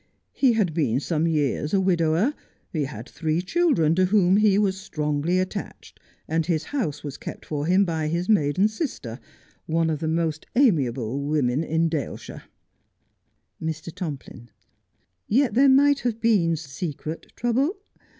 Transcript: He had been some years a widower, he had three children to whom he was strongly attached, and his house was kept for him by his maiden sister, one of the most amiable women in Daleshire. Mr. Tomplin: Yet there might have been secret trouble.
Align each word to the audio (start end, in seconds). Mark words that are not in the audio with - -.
He 0.33 0.53
had 0.53 0.73
been 0.73 0.99
some 0.99 1.27
years 1.27 1.75
a 1.75 1.79
widower, 1.79 2.33
he 2.73 2.85
had 2.85 3.07
three 3.07 3.39
children 3.39 3.93
to 3.93 4.05
whom 4.05 4.37
he 4.37 4.57
was 4.57 4.75
strongly 4.81 5.37
attached, 5.37 5.99
and 6.27 6.43
his 6.43 6.63
house 6.63 7.03
was 7.03 7.17
kept 7.19 7.45
for 7.45 7.67
him 7.67 7.85
by 7.85 8.07
his 8.07 8.27
maiden 8.27 8.67
sister, 8.67 9.19
one 9.67 9.91
of 9.91 9.99
the 9.99 10.07
most 10.07 10.47
amiable 10.55 11.21
women 11.27 11.63
in 11.63 11.87
Daleshire. 11.87 12.45
Mr. 13.61 13.93
Tomplin: 13.93 14.49
Yet 15.27 15.53
there 15.53 15.69
might 15.69 15.99
have 15.99 16.19
been 16.19 16.55
secret 16.55 17.31
trouble. 17.35 17.77